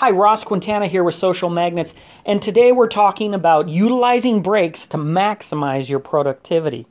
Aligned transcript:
Hi, 0.00 0.10
Ross 0.12 0.44
Quintana 0.44 0.86
here 0.86 1.04
with 1.04 1.14
Social 1.14 1.50
Magnets, 1.50 1.92
and 2.24 2.40
today 2.40 2.72
we're 2.72 2.88
talking 2.88 3.34
about 3.34 3.68
utilizing 3.68 4.40
breaks 4.40 4.86
to 4.86 4.96
maximize 4.96 5.90
your 5.90 5.98
productivity. 5.98 6.86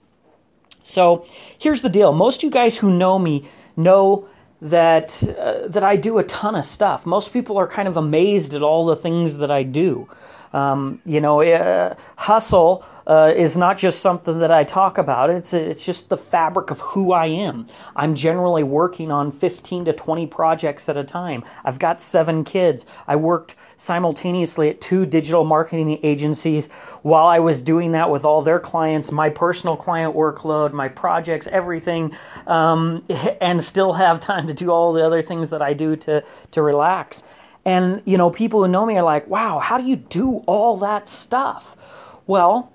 So, 0.83 1.25
here's 1.57 1.81
the 1.81 1.89
deal 1.89 2.13
most 2.13 2.35
of 2.35 2.43
you 2.43 2.51
guys 2.51 2.77
who 2.77 2.95
know 2.95 3.17
me 3.17 3.49
know 3.75 4.27
that 4.61 5.23
uh, 5.27 5.67
that 5.67 5.83
I 5.83 5.95
do 5.95 6.19
a 6.19 6.23
ton 6.23 6.53
of 6.53 6.65
stuff. 6.65 7.07
Most 7.07 7.33
people 7.33 7.57
are 7.57 7.65
kind 7.65 7.87
of 7.87 7.97
amazed 7.97 8.53
at 8.53 8.61
all 8.61 8.85
the 8.85 8.95
things 8.95 9.39
that 9.39 9.49
I 9.49 9.63
do. 9.63 10.07
Um, 10.53 11.01
you 11.05 11.21
know, 11.21 11.41
uh, 11.41 11.95
hustle 12.17 12.83
uh, 13.05 13.33
is 13.35 13.55
not 13.55 13.77
just 13.77 14.01
something 14.01 14.39
that 14.39 14.51
I 14.51 14.63
talk 14.63 14.97
about. 14.97 15.29
It's 15.29 15.53
it's 15.53 15.85
just 15.85 16.09
the 16.09 16.17
fabric 16.17 16.71
of 16.71 16.79
who 16.79 17.11
I 17.11 17.27
am. 17.27 17.67
I'm 17.95 18.15
generally 18.15 18.63
working 18.63 19.11
on 19.11 19.31
15 19.31 19.85
to 19.85 19.93
20 19.93 20.27
projects 20.27 20.89
at 20.89 20.97
a 20.97 21.03
time. 21.03 21.43
I've 21.63 21.79
got 21.79 22.01
seven 22.01 22.43
kids. 22.43 22.85
I 23.07 23.15
worked 23.15 23.55
simultaneously 23.77 24.69
at 24.69 24.81
two 24.81 25.05
digital 25.05 25.43
marketing 25.43 25.99
agencies 26.03 26.67
while 27.01 27.27
I 27.27 27.39
was 27.39 27.61
doing 27.61 27.91
that 27.93 28.09
with 28.09 28.25
all 28.25 28.41
their 28.41 28.59
clients, 28.59 29.11
my 29.11 29.29
personal 29.29 29.77
client 29.77 30.15
workload, 30.15 30.73
my 30.73 30.87
projects, 30.87 31.47
everything, 31.47 32.15
um, 32.47 33.03
and 33.41 33.63
still 33.63 33.93
have 33.93 34.19
time 34.19 34.47
to 34.47 34.53
do 34.53 34.71
all 34.71 34.93
the 34.93 35.05
other 35.05 35.21
things 35.21 35.49
that 35.51 35.61
I 35.61 35.73
do 35.73 35.95
to 35.97 36.23
to 36.51 36.61
relax. 36.61 37.23
And, 37.69 38.01
you 38.03 38.17
know, 38.17 38.31
people 38.31 38.63
who 38.63 38.67
know 38.67 38.83
me 38.83 38.97
are 38.97 39.03
like, 39.03 39.27
wow, 39.27 39.59
how 39.59 39.77
do 39.77 39.83
you 39.83 39.95
do 39.95 40.37
all 40.47 40.77
that 40.77 41.07
stuff? 41.07 41.77
Well, 42.25 42.73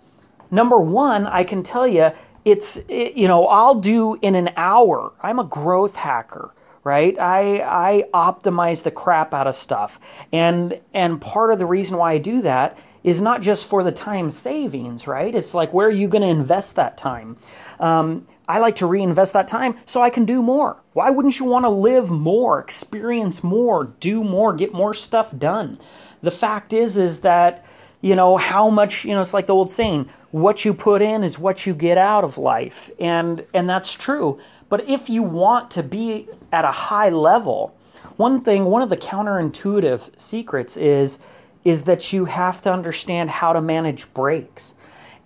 number 0.52 0.78
one, 0.78 1.26
I 1.26 1.42
can 1.42 1.64
tell 1.64 1.84
you, 1.84 2.12
it's, 2.44 2.76
it, 2.88 3.16
you 3.16 3.26
know, 3.26 3.48
I'll 3.48 3.74
do 3.74 4.16
in 4.22 4.36
an 4.36 4.50
hour. 4.56 5.12
I'm 5.20 5.40
a 5.40 5.44
growth 5.44 5.96
hacker 5.96 6.54
right 6.84 7.18
i 7.18 7.58
i 7.62 8.04
optimize 8.14 8.82
the 8.84 8.90
crap 8.90 9.34
out 9.34 9.46
of 9.46 9.54
stuff 9.54 9.98
and 10.32 10.80
and 10.92 11.20
part 11.20 11.50
of 11.50 11.58
the 11.58 11.66
reason 11.66 11.96
why 11.96 12.12
i 12.12 12.18
do 12.18 12.42
that 12.42 12.78
is 13.04 13.20
not 13.20 13.42
just 13.42 13.66
for 13.66 13.82
the 13.84 13.92
time 13.92 14.30
savings, 14.30 15.06
right? 15.06 15.34
It's 15.34 15.54
like 15.54 15.72
where 15.72 15.86
are 15.86 15.92
you 15.92 16.08
going 16.08 16.22
to 16.22 16.28
invest 16.28 16.74
that 16.76 16.96
time? 16.96 17.36
Um, 17.78 18.26
I 18.48 18.58
like 18.58 18.76
to 18.76 18.86
reinvest 18.86 19.34
that 19.34 19.46
time 19.46 19.76
so 19.84 20.02
I 20.02 20.10
can 20.10 20.24
do 20.24 20.42
more. 20.42 20.82
Why 20.94 21.10
wouldn't 21.10 21.38
you 21.38 21.44
want 21.44 21.66
to 21.66 21.68
live 21.68 22.10
more, 22.10 22.58
experience 22.58 23.44
more, 23.44 23.84
do 24.00 24.24
more, 24.24 24.54
get 24.54 24.72
more 24.72 24.94
stuff 24.94 25.36
done? 25.36 25.78
The 26.22 26.30
fact 26.30 26.72
is, 26.72 26.96
is 26.96 27.20
that 27.20 27.64
you 28.05 28.14
know 28.14 28.36
how 28.36 28.69
much 28.69 29.06
you 29.06 29.14
know. 29.14 29.22
It's 29.22 29.33
like 29.33 29.47
the 29.47 29.55
old 29.55 29.70
saying: 29.70 30.10
"What 30.30 30.66
you 30.66 30.74
put 30.74 31.00
in 31.00 31.24
is 31.24 31.38
what 31.38 31.64
you 31.64 31.72
get 31.72 31.97
out 31.97 32.22
of 32.22 32.36
life," 32.36 32.91
and 33.00 33.47
and 33.55 33.69
that's 33.69 33.94
true. 33.94 34.38
But 34.69 34.86
if 34.86 35.08
you 35.08 35.22
want 35.22 35.70
to 35.70 35.83
be 35.83 36.28
at 36.52 36.66
a 36.66 36.70
high 36.70 37.08
level, 37.08 37.75
one 38.16 38.42
thing, 38.42 38.66
one 38.66 38.82
of 38.82 38.91
the 38.91 38.98
counterintuitive 38.98 40.20
secrets 40.20 40.77
is 40.77 41.19
is 41.64 41.84
that 41.84 42.12
you 42.12 42.27
have 42.27 42.60
to 42.60 42.70
understand 42.70 43.30
how 43.30 43.55
to 43.55 43.62
manage 43.62 44.12
breaks. 44.12 44.75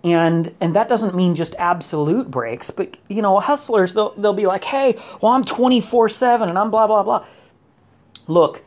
And 0.01 0.55
and 0.61 0.73
that 0.73 0.87
doesn't 0.87 1.13
mean 1.13 1.35
just 1.35 1.55
absolute 1.59 2.31
breaks, 2.31 2.71
but 2.71 2.95
you 3.09 3.21
know, 3.21 3.41
hustlers 3.41 3.93
they'll 3.93 4.13
they'll 4.15 4.31
be 4.31 4.47
like, 4.47 4.63
"Hey, 4.63 4.95
well 5.19 5.33
I'm 5.33 5.43
24/7 5.43 6.47
and 6.47 6.57
I'm 6.57 6.71
blah 6.71 6.87
blah 6.87 7.03
blah." 7.03 7.25
Look, 8.27 8.63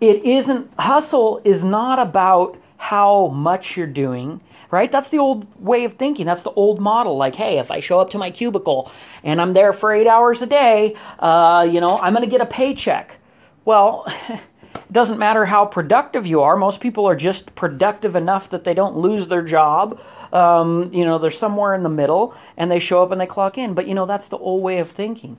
it 0.00 0.24
isn't 0.24 0.70
hustle 0.78 1.42
is 1.44 1.62
not 1.62 1.98
about 1.98 2.56
how 2.80 3.28
much 3.28 3.76
you're 3.76 3.86
doing 3.86 4.40
right? 4.70 4.92
That's 4.92 5.10
the 5.10 5.18
old 5.18 5.60
way 5.60 5.84
of 5.84 5.94
thinking. 5.94 6.26
That's 6.26 6.44
the 6.44 6.52
old 6.52 6.80
model. 6.80 7.16
Like, 7.16 7.34
hey, 7.34 7.58
if 7.58 7.72
I 7.72 7.80
show 7.80 7.98
up 7.98 8.10
to 8.10 8.18
my 8.18 8.30
cubicle 8.30 8.88
and 9.24 9.40
I'm 9.40 9.52
there 9.52 9.72
for 9.72 9.92
eight 9.92 10.06
hours 10.06 10.42
a 10.42 10.46
day, 10.46 10.94
uh, 11.18 11.68
you 11.68 11.80
know, 11.80 11.98
I'm 11.98 12.14
going 12.14 12.24
to 12.24 12.30
get 12.30 12.40
a 12.40 12.46
paycheck. 12.46 13.16
Well, 13.64 14.06
It 14.74 14.92
doesn't 14.92 15.18
matter 15.18 15.46
how 15.46 15.66
productive 15.66 16.26
you 16.26 16.42
are. 16.42 16.56
Most 16.56 16.80
people 16.80 17.06
are 17.06 17.14
just 17.14 17.54
productive 17.54 18.16
enough 18.16 18.50
that 18.50 18.64
they 18.64 18.74
don't 18.74 18.96
lose 18.96 19.28
their 19.28 19.42
job. 19.42 20.00
Um, 20.32 20.92
you 20.92 21.04
know, 21.04 21.18
they're 21.18 21.30
somewhere 21.30 21.74
in 21.74 21.84
the 21.84 21.88
middle 21.88 22.34
and 22.56 22.70
they 22.70 22.80
show 22.80 23.02
up 23.02 23.12
and 23.12 23.20
they 23.20 23.26
clock 23.26 23.56
in. 23.56 23.74
But, 23.74 23.86
you 23.86 23.94
know, 23.94 24.06
that's 24.06 24.28
the 24.28 24.38
old 24.38 24.62
way 24.62 24.78
of 24.78 24.90
thinking. 24.90 25.38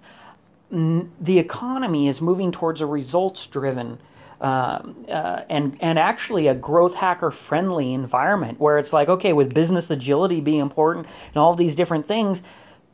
The 0.69 1.37
economy 1.37 2.07
is 2.07 2.21
moving 2.21 2.53
towards 2.53 2.79
a 2.79 2.85
results 2.85 3.45
driven 3.45 3.99
uh, 4.41 4.81
uh, 5.07 5.43
and 5.49 5.77
and 5.79 5.99
actually 5.99 6.47
a 6.47 6.55
growth 6.55 6.95
hacker 6.95 7.29
friendly 7.29 7.93
environment 7.93 8.59
where 8.59 8.79
it's 8.79 8.91
like 8.91 9.07
okay 9.07 9.33
with 9.33 9.53
business 9.53 9.91
agility 9.91 10.41
being 10.41 10.59
important 10.59 11.05
and 11.27 11.37
all 11.37 11.53
these 11.53 11.75
different 11.75 12.07
things 12.07 12.41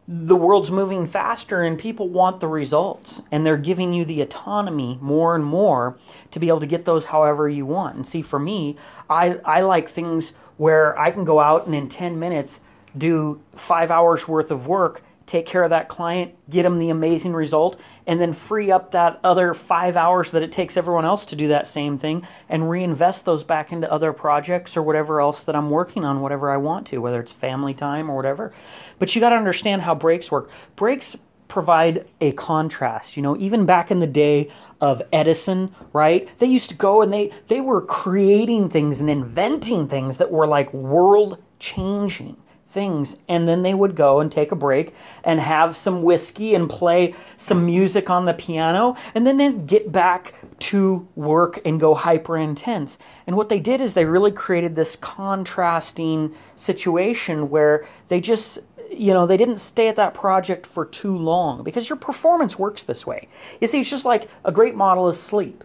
the 0.09 0.35
world's 0.35 0.71
moving 0.71 1.07
faster 1.07 1.63
and 1.63 1.79
people 1.79 2.09
want 2.09 2.41
the 2.41 2.47
results 2.47 3.21
and 3.31 3.45
they're 3.45 3.57
giving 3.57 3.93
you 3.93 4.03
the 4.03 4.21
autonomy 4.21 4.97
more 5.01 5.35
and 5.35 5.43
more 5.43 5.97
to 6.31 6.39
be 6.39 6.49
able 6.49 6.61
to 6.61 6.67
get 6.67 6.85
those 6.85 7.05
however 7.05 7.49
you 7.49 7.65
want. 7.65 7.95
And 7.95 8.05
see 8.05 8.21
for 8.21 8.39
me 8.39 8.75
i, 9.09 9.39
I 9.45 9.61
like 9.61 9.87
things 9.87 10.33
where 10.57 10.99
i 10.99 11.11
can 11.11 11.23
go 11.23 11.39
out 11.39 11.65
and 11.65 11.73
in 11.73 11.87
10 11.87 12.19
minutes 12.19 12.59
do 12.97 13.41
five 13.55 13.89
hours 13.89 14.27
worth 14.27 14.51
of 14.51 14.67
work 14.67 15.01
take 15.27 15.45
care 15.45 15.63
of 15.63 15.69
that 15.69 15.89
client, 15.89 16.33
get 16.49 16.63
them 16.63 16.79
the 16.79 16.89
amazing 16.89 17.33
result, 17.33 17.79
and 18.07 18.19
then 18.19 18.31
free 18.31 18.71
up 18.71 18.91
that 18.91 19.19
other 19.23 19.53
five 19.53 19.97
hours 19.97 20.31
that 20.31 20.41
it 20.41 20.53
takes 20.53 20.77
everyone 20.77 21.05
else 21.05 21.25
to 21.25 21.35
do 21.35 21.49
that 21.49 21.67
same 21.67 21.97
thing 21.97 22.25
and 22.47 22.69
reinvest 22.69 23.25
those 23.25 23.43
back 23.43 23.71
into 23.71 23.91
other 23.91 24.13
projects 24.13 24.77
or 24.77 24.81
whatever 24.81 25.19
else 25.19 25.43
that 25.43 25.55
I'm 25.55 25.69
working 25.69 26.05
on, 26.05 26.21
whatever 26.21 26.49
I 26.49 26.57
want 26.57 26.87
to, 26.87 26.99
whether 26.99 27.19
it's 27.19 27.33
family 27.33 27.73
time 27.73 28.09
or 28.09 28.15
whatever. 28.15 28.53
But 28.99 29.13
you 29.13 29.19
got 29.19 29.29
to 29.31 29.35
understand 29.35 29.81
how 29.81 29.93
breaks 29.93 30.31
work. 30.31 30.49
Breaks 30.77 31.17
provide 31.49 32.07
a 32.21 32.31
contrast. 32.31 33.17
You 33.17 33.23
know, 33.23 33.37
even 33.37 33.65
back 33.65 33.91
in 33.91 33.99
the 33.99 34.07
day 34.07 34.49
of 34.79 35.01
Edison, 35.11 35.75
right? 35.91 36.31
They 36.39 36.47
used 36.47 36.69
to 36.69 36.75
go 36.75 37.01
and 37.01 37.11
they 37.11 37.31
they 37.47 37.61
were 37.61 37.81
creating 37.81 38.69
things 38.69 39.01
and 39.01 39.09
inventing 39.09 39.87
things 39.89 40.17
that 40.17 40.31
were 40.31 40.47
like 40.47 40.73
world 40.73 41.41
changing 41.59 42.37
things. 42.69 43.17
And 43.27 43.47
then 43.47 43.63
they 43.63 43.73
would 43.73 43.95
go 43.95 44.19
and 44.19 44.31
take 44.31 44.51
a 44.51 44.55
break 44.55 44.93
and 45.23 45.39
have 45.39 45.75
some 45.75 46.03
whiskey 46.03 46.53
and 46.53 46.69
play 46.69 47.13
some 47.37 47.65
music 47.65 48.09
on 48.09 48.25
the 48.25 48.33
piano 48.33 48.95
and 49.15 49.25
then 49.25 49.37
they'd 49.37 49.67
get 49.67 49.91
back 49.91 50.33
to 50.59 51.07
work 51.15 51.59
and 51.65 51.79
go 51.79 51.93
hyper 51.93 52.37
intense 52.37 52.97
and 53.25 53.35
what 53.35 53.49
they 53.49 53.59
did 53.59 53.81
is 53.81 53.93
they 53.93 54.05
really 54.05 54.31
created 54.31 54.75
this 54.75 54.95
contrasting 54.95 56.33
situation 56.55 57.49
where 57.49 57.85
they 58.07 58.19
just 58.19 58.59
you 58.89 59.13
know 59.13 59.25
they 59.25 59.37
didn't 59.37 59.59
stay 59.59 59.87
at 59.87 59.97
that 59.97 60.13
project 60.13 60.65
for 60.65 60.85
too 60.85 61.15
long 61.15 61.63
because 61.63 61.89
your 61.89 61.97
performance 61.97 62.57
works 62.57 62.83
this 62.83 63.05
way. 63.05 63.27
You 63.59 63.67
see 63.67 63.81
it's 63.81 63.89
just 63.89 64.05
like 64.05 64.29
a 64.45 64.51
great 64.51 64.75
model 64.75 65.09
is 65.09 65.19
sleep 65.19 65.63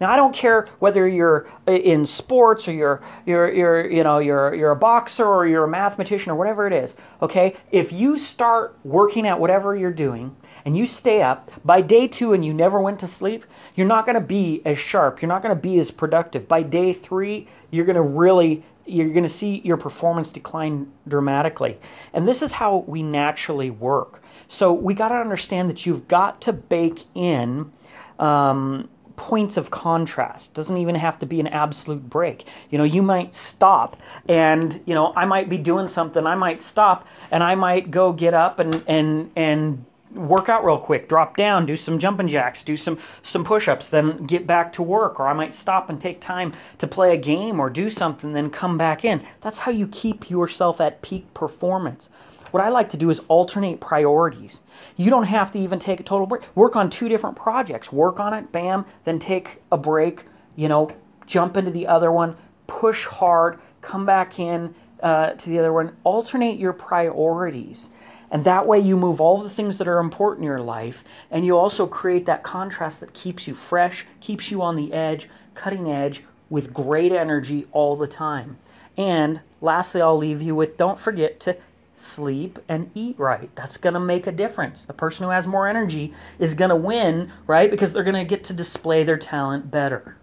now 0.00 0.10
I 0.10 0.16
don't 0.16 0.34
care 0.34 0.68
whether 0.78 1.06
you're 1.06 1.46
in 1.66 2.06
sports 2.06 2.66
or 2.66 2.72
you're 2.72 3.00
you're 3.26 3.52
you're 3.52 3.90
you 3.90 4.02
know 4.02 4.18
you're 4.18 4.54
you're 4.54 4.70
a 4.70 4.76
boxer 4.76 5.24
or 5.24 5.46
you're 5.46 5.64
a 5.64 5.68
mathematician 5.68 6.32
or 6.32 6.34
whatever 6.34 6.66
it 6.66 6.72
is. 6.72 6.96
Okay, 7.22 7.56
if 7.70 7.92
you 7.92 8.18
start 8.18 8.78
working 8.84 9.26
at 9.26 9.38
whatever 9.38 9.76
you're 9.76 9.92
doing 9.92 10.36
and 10.64 10.76
you 10.76 10.86
stay 10.86 11.22
up 11.22 11.50
by 11.64 11.80
day 11.80 12.08
two 12.08 12.32
and 12.32 12.44
you 12.44 12.52
never 12.52 12.80
went 12.80 12.98
to 13.00 13.08
sleep, 13.08 13.44
you're 13.74 13.86
not 13.86 14.06
going 14.06 14.14
to 14.14 14.26
be 14.26 14.62
as 14.64 14.78
sharp. 14.78 15.22
You're 15.22 15.28
not 15.28 15.42
going 15.42 15.54
to 15.54 15.60
be 15.60 15.78
as 15.78 15.90
productive. 15.90 16.48
By 16.48 16.62
day 16.62 16.92
three, 16.92 17.48
you're 17.70 17.84
going 17.84 17.96
to 17.96 18.02
really 18.02 18.64
you're 18.86 19.08
going 19.08 19.22
to 19.22 19.28
see 19.28 19.62
your 19.64 19.76
performance 19.76 20.32
decline 20.32 20.92
dramatically. 21.08 21.78
And 22.12 22.28
this 22.28 22.42
is 22.42 22.52
how 22.52 22.84
we 22.86 23.02
naturally 23.02 23.70
work. 23.70 24.22
So 24.46 24.72
we 24.72 24.94
got 24.94 25.08
to 25.08 25.14
understand 25.14 25.70
that 25.70 25.86
you've 25.86 26.06
got 26.06 26.40
to 26.42 26.52
bake 26.52 27.04
in. 27.14 27.72
Um, 28.18 28.88
points 29.16 29.56
of 29.56 29.70
contrast. 29.70 30.54
Doesn't 30.54 30.76
even 30.76 30.94
have 30.96 31.18
to 31.20 31.26
be 31.26 31.40
an 31.40 31.46
absolute 31.46 32.08
break. 32.08 32.46
You 32.70 32.78
know, 32.78 32.84
you 32.84 33.02
might 33.02 33.34
stop 33.34 33.96
and, 34.28 34.80
you 34.86 34.94
know, 34.94 35.12
I 35.16 35.24
might 35.24 35.48
be 35.48 35.58
doing 35.58 35.86
something, 35.86 36.26
I 36.26 36.34
might 36.34 36.60
stop 36.60 37.06
and 37.30 37.42
I 37.42 37.54
might 37.54 37.90
go 37.90 38.12
get 38.12 38.34
up 38.34 38.58
and 38.58 38.82
and 38.86 39.30
and 39.36 39.84
work 40.14 40.48
out 40.48 40.64
real 40.64 40.78
quick, 40.78 41.08
drop 41.08 41.36
down, 41.36 41.66
do 41.66 41.76
some 41.76 41.98
jumping 41.98 42.28
jacks, 42.28 42.62
do 42.62 42.76
some 42.76 42.98
some 43.22 43.44
push-ups, 43.44 43.88
then 43.88 44.24
get 44.26 44.46
back 44.46 44.72
to 44.74 44.82
work 44.82 45.18
or 45.18 45.26
I 45.26 45.32
might 45.32 45.54
stop 45.54 45.90
and 45.90 46.00
take 46.00 46.20
time 46.20 46.52
to 46.78 46.86
play 46.86 47.12
a 47.12 47.16
game 47.16 47.60
or 47.60 47.70
do 47.70 47.90
something 47.90 48.32
then 48.32 48.50
come 48.50 48.78
back 48.78 49.04
in. 49.04 49.22
That's 49.40 49.58
how 49.60 49.72
you 49.72 49.88
keep 49.88 50.30
yourself 50.30 50.80
at 50.80 51.02
peak 51.02 51.32
performance. 51.34 52.08
What 52.54 52.62
I 52.62 52.68
like 52.68 52.88
to 52.90 52.96
do 52.96 53.10
is 53.10 53.20
alternate 53.26 53.80
priorities. 53.80 54.60
You 54.96 55.10
don't 55.10 55.26
have 55.26 55.50
to 55.50 55.58
even 55.58 55.80
take 55.80 55.98
a 55.98 56.04
total 56.04 56.24
break. 56.24 56.44
Work 56.54 56.76
on 56.76 56.88
two 56.88 57.08
different 57.08 57.34
projects. 57.34 57.90
Work 57.90 58.20
on 58.20 58.32
it, 58.32 58.52
bam, 58.52 58.86
then 59.02 59.18
take 59.18 59.60
a 59.72 59.76
break, 59.76 60.26
you 60.54 60.68
know, 60.68 60.88
jump 61.26 61.56
into 61.56 61.72
the 61.72 61.88
other 61.88 62.12
one, 62.12 62.36
push 62.68 63.06
hard, 63.06 63.58
come 63.80 64.06
back 64.06 64.38
in 64.38 64.72
uh, 65.02 65.30
to 65.30 65.50
the 65.50 65.58
other 65.58 65.72
one. 65.72 65.96
Alternate 66.04 66.56
your 66.56 66.72
priorities. 66.72 67.90
And 68.30 68.44
that 68.44 68.68
way 68.68 68.78
you 68.78 68.96
move 68.96 69.20
all 69.20 69.42
the 69.42 69.50
things 69.50 69.78
that 69.78 69.88
are 69.88 69.98
important 69.98 70.44
in 70.44 70.46
your 70.46 70.60
life, 70.60 71.02
and 71.32 71.44
you 71.44 71.58
also 71.58 71.88
create 71.88 72.24
that 72.26 72.44
contrast 72.44 73.00
that 73.00 73.12
keeps 73.12 73.48
you 73.48 73.54
fresh, 73.54 74.06
keeps 74.20 74.52
you 74.52 74.62
on 74.62 74.76
the 74.76 74.92
edge, 74.92 75.28
cutting 75.54 75.90
edge, 75.90 76.22
with 76.48 76.72
great 76.72 77.10
energy 77.10 77.66
all 77.72 77.96
the 77.96 78.06
time. 78.06 78.58
And 78.96 79.40
lastly, 79.60 80.00
I'll 80.00 80.16
leave 80.16 80.40
you 80.40 80.54
with 80.54 80.76
don't 80.76 81.00
forget 81.00 81.40
to 81.40 81.56
sleep, 81.94 82.58
and 82.68 82.90
eat 82.94 83.18
right. 83.18 83.54
That's 83.54 83.76
going 83.76 83.94
to 83.94 84.00
make 84.00 84.26
a 84.26 84.32
difference. 84.32 84.84
The 84.84 84.92
person 84.92 85.24
who 85.24 85.30
has 85.30 85.46
more 85.46 85.68
energy 85.68 86.12
is 86.38 86.54
going 86.54 86.70
to 86.70 86.76
win, 86.76 87.32
right? 87.46 87.70
Because 87.70 87.92
they're 87.92 88.02
going 88.04 88.14
to 88.14 88.24
get 88.24 88.44
to 88.44 88.52
display 88.52 89.04
their 89.04 89.18
talent 89.18 89.70
better. 89.70 90.16